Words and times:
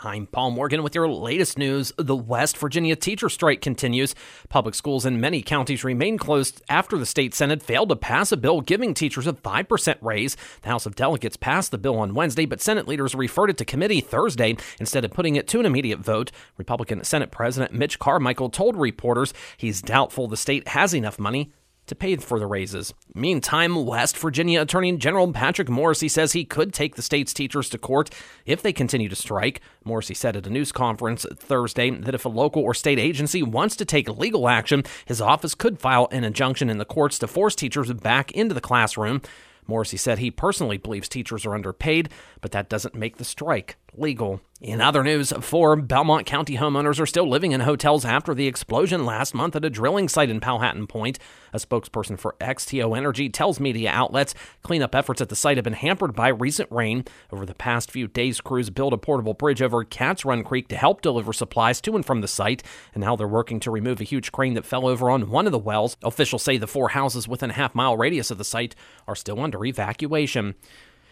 I'm 0.00 0.28
Paul 0.28 0.52
Morgan 0.52 0.84
with 0.84 0.94
your 0.94 1.08
latest 1.08 1.58
news. 1.58 1.92
The 1.98 2.14
West 2.14 2.56
Virginia 2.56 2.94
teacher 2.94 3.28
strike 3.28 3.60
continues. 3.60 4.14
Public 4.48 4.76
schools 4.76 5.04
in 5.04 5.20
many 5.20 5.42
counties 5.42 5.82
remain 5.82 6.18
closed 6.18 6.62
after 6.68 6.96
the 6.96 7.04
state 7.04 7.34
Senate 7.34 7.64
failed 7.64 7.88
to 7.88 7.96
pass 7.96 8.30
a 8.30 8.36
bill 8.36 8.60
giving 8.60 8.94
teachers 8.94 9.26
a 9.26 9.32
5% 9.32 9.96
raise. 10.00 10.36
The 10.62 10.68
House 10.68 10.86
of 10.86 10.94
Delegates 10.94 11.36
passed 11.36 11.72
the 11.72 11.78
bill 11.78 11.98
on 11.98 12.14
Wednesday, 12.14 12.46
but 12.46 12.60
Senate 12.60 12.86
leaders 12.86 13.12
referred 13.16 13.50
it 13.50 13.58
to 13.58 13.64
committee 13.64 14.00
Thursday 14.00 14.56
instead 14.78 15.04
of 15.04 15.10
putting 15.10 15.34
it 15.34 15.48
to 15.48 15.58
an 15.58 15.66
immediate 15.66 15.98
vote. 15.98 16.30
Republican 16.58 17.02
Senate 17.02 17.32
President 17.32 17.72
Mitch 17.72 17.98
Carmichael 17.98 18.50
told 18.50 18.76
reporters 18.76 19.34
he's 19.56 19.82
doubtful 19.82 20.28
the 20.28 20.36
state 20.36 20.68
has 20.68 20.94
enough 20.94 21.18
money 21.18 21.52
to 21.88 21.94
pay 21.94 22.16
for 22.16 22.38
the 22.38 22.46
raises. 22.46 22.94
Meantime, 23.14 23.84
West 23.84 24.16
Virginia 24.16 24.62
Attorney 24.62 24.96
General 24.96 25.32
Patrick 25.32 25.68
Morrisey 25.68 26.10
says 26.10 26.32
he 26.32 26.44
could 26.44 26.72
take 26.72 26.94
the 26.94 27.02
state's 27.02 27.34
teachers 27.34 27.68
to 27.70 27.78
court 27.78 28.10
if 28.46 28.62
they 28.62 28.72
continue 28.72 29.08
to 29.08 29.16
strike. 29.16 29.60
Morrisey 29.84 30.16
said 30.16 30.36
at 30.36 30.46
a 30.46 30.50
news 30.50 30.72
conference 30.72 31.26
Thursday 31.34 31.90
that 31.90 32.14
if 32.14 32.24
a 32.24 32.28
local 32.30 32.62
or 32.62 32.74
state 32.74 32.98
agency 32.98 33.42
wants 33.42 33.76
to 33.76 33.84
take 33.84 34.08
legal 34.08 34.48
action, 34.48 34.84
his 35.06 35.20
office 35.20 35.54
could 35.54 35.78
file 35.78 36.08
an 36.12 36.24
injunction 36.24 36.70
in 36.70 36.78
the 36.78 36.84
courts 36.84 37.18
to 37.18 37.26
force 37.26 37.54
teachers 37.54 37.92
back 37.92 38.30
into 38.32 38.54
the 38.54 38.60
classroom. 38.60 39.20
Morrisey 39.68 39.98
said 39.98 40.18
he 40.18 40.30
personally 40.30 40.78
believes 40.78 41.08
teachers 41.08 41.44
are 41.44 41.54
underpaid, 41.54 42.08
but 42.40 42.52
that 42.52 42.70
doesn't 42.70 42.94
make 42.94 43.18
the 43.18 43.24
strike 43.24 43.76
legal. 43.94 44.40
In 44.60 44.80
other 44.80 45.04
news, 45.04 45.32
four 45.40 45.76
Belmont 45.76 46.26
County 46.26 46.56
homeowners 46.56 46.98
are 46.98 47.06
still 47.06 47.28
living 47.28 47.52
in 47.52 47.60
hotels 47.60 48.04
after 48.04 48.34
the 48.34 48.48
explosion 48.48 49.06
last 49.06 49.32
month 49.32 49.54
at 49.54 49.64
a 49.64 49.70
drilling 49.70 50.08
site 50.08 50.30
in 50.30 50.40
Powhatan 50.40 50.88
Point. 50.88 51.20
A 51.52 51.58
spokesperson 51.58 52.18
for 52.18 52.34
XTO 52.40 52.96
Energy 52.96 53.28
tells 53.28 53.60
media 53.60 53.92
outlets 53.92 54.34
cleanup 54.64 54.96
efforts 54.96 55.20
at 55.20 55.28
the 55.28 55.36
site 55.36 55.58
have 55.58 55.64
been 55.64 55.74
hampered 55.74 56.16
by 56.16 56.26
recent 56.26 56.68
rain. 56.72 57.04
Over 57.30 57.46
the 57.46 57.54
past 57.54 57.88
few 57.88 58.08
days, 58.08 58.40
crews 58.40 58.68
built 58.68 58.92
a 58.92 58.98
portable 58.98 59.32
bridge 59.32 59.62
over 59.62 59.84
Cats 59.84 60.24
Run 60.24 60.42
Creek 60.42 60.66
to 60.70 60.76
help 60.76 61.02
deliver 61.02 61.32
supplies 61.32 61.80
to 61.82 61.94
and 61.94 62.04
from 62.04 62.20
the 62.20 62.26
site, 62.26 62.64
and 62.94 63.04
now 63.04 63.14
they're 63.14 63.28
working 63.28 63.60
to 63.60 63.70
remove 63.70 64.00
a 64.00 64.04
huge 64.04 64.32
crane 64.32 64.54
that 64.54 64.66
fell 64.66 64.88
over 64.88 65.08
on 65.08 65.30
one 65.30 65.46
of 65.46 65.52
the 65.52 65.58
wells. 65.60 65.96
Officials 66.02 66.42
say 66.42 66.56
the 66.56 66.66
four 66.66 66.88
houses 66.88 67.28
within 67.28 67.50
a 67.50 67.54
half 67.54 67.76
mile 67.76 67.96
radius 67.96 68.32
of 68.32 68.38
the 68.38 68.44
site 68.44 68.74
are 69.06 69.14
still 69.14 69.38
under 69.38 69.64
evacuation. 69.64 70.56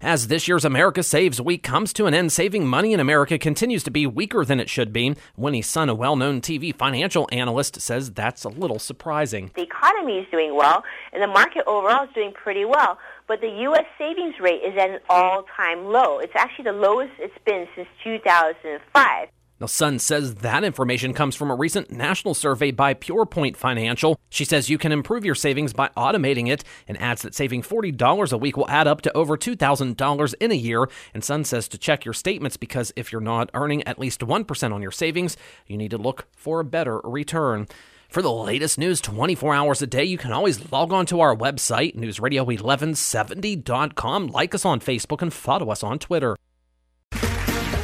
As 0.00 0.28
this 0.28 0.46
year's 0.46 0.64
America 0.64 1.02
Saves 1.02 1.40
Week 1.40 1.64
comes 1.64 1.92
to 1.94 2.06
an 2.06 2.14
end, 2.14 2.30
saving 2.30 2.64
money 2.68 2.92
in 2.92 3.00
America 3.00 3.36
continues 3.36 3.82
to 3.82 3.90
be 3.90 4.06
weaker 4.06 4.44
than 4.44 4.60
it 4.60 4.70
should 4.70 4.92
be. 4.92 5.16
Winnie 5.36 5.60
Sun, 5.60 5.88
a 5.88 5.94
well 5.94 6.14
known 6.14 6.40
TV 6.40 6.72
financial 6.72 7.28
analyst, 7.32 7.80
says 7.80 8.12
that's 8.12 8.44
a 8.44 8.48
little 8.48 8.78
surprising. 8.78 9.50
The 9.56 9.62
economy 9.62 10.18
is 10.18 10.26
doing 10.30 10.54
well, 10.54 10.84
and 11.12 11.20
the 11.20 11.26
market 11.26 11.64
overall 11.66 12.04
is 12.04 12.10
doing 12.14 12.32
pretty 12.32 12.64
well. 12.64 12.96
But 13.26 13.40
the 13.40 13.48
U.S. 13.48 13.86
savings 13.98 14.36
rate 14.38 14.62
is 14.62 14.78
at 14.78 14.88
an 14.88 15.00
all 15.10 15.44
time 15.56 15.86
low. 15.86 16.20
It's 16.20 16.36
actually 16.36 16.66
the 16.66 16.72
lowest 16.74 17.14
it's 17.18 17.34
been 17.44 17.66
since 17.74 17.88
2005. 18.04 19.28
Now, 19.60 19.66
Sun 19.66 19.98
says 19.98 20.36
that 20.36 20.62
information 20.62 21.12
comes 21.12 21.34
from 21.34 21.50
a 21.50 21.56
recent 21.56 21.90
national 21.90 22.34
survey 22.34 22.70
by 22.70 22.94
PurePoint 22.94 23.56
Financial. 23.56 24.16
She 24.30 24.44
says 24.44 24.70
you 24.70 24.78
can 24.78 24.92
improve 24.92 25.24
your 25.24 25.34
savings 25.34 25.72
by 25.72 25.88
automating 25.96 26.48
it 26.48 26.62
and 26.86 26.96
adds 27.00 27.22
that 27.22 27.34
saving 27.34 27.62
$40 27.62 28.32
a 28.32 28.36
week 28.36 28.56
will 28.56 28.70
add 28.70 28.86
up 28.86 29.00
to 29.02 29.12
over 29.16 29.36
$2,000 29.36 30.34
in 30.40 30.52
a 30.52 30.54
year. 30.54 30.88
And 31.12 31.24
Sun 31.24 31.42
says 31.44 31.66
to 31.68 31.78
check 31.78 32.04
your 32.04 32.14
statements 32.14 32.56
because 32.56 32.92
if 32.94 33.10
you're 33.10 33.20
not 33.20 33.50
earning 33.52 33.82
at 33.82 33.98
least 33.98 34.20
1% 34.20 34.72
on 34.72 34.80
your 34.80 34.92
savings, 34.92 35.36
you 35.66 35.76
need 35.76 35.90
to 35.90 35.98
look 35.98 36.28
for 36.36 36.60
a 36.60 36.64
better 36.64 37.00
return. 37.02 37.66
For 38.08 38.22
the 38.22 38.32
latest 38.32 38.78
news 38.78 39.00
24 39.02 39.54
hours 39.54 39.82
a 39.82 39.86
day, 39.86 40.04
you 40.04 40.18
can 40.18 40.32
always 40.32 40.72
log 40.72 40.94
on 40.94 41.04
to 41.06 41.20
our 41.20 41.36
website, 41.36 41.94
newsradio1170.com. 41.96 44.28
Like 44.28 44.54
us 44.54 44.64
on 44.64 44.80
Facebook 44.80 45.20
and 45.20 45.30
follow 45.32 45.70
us 45.70 45.82
on 45.82 45.98
Twitter. 45.98 46.36